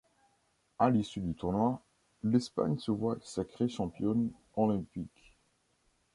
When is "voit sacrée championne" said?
2.89-4.31